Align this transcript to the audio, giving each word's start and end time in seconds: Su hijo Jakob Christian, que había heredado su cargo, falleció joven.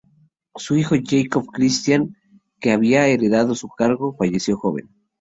Su 0.55 0.77
hijo 0.77 0.95
Jakob 0.95 1.45
Christian, 1.51 2.15
que 2.59 2.71
había 2.71 3.05
heredado 3.05 3.53
su 3.53 3.69
cargo, 3.69 4.15
falleció 4.17 4.57
joven. 4.57 4.89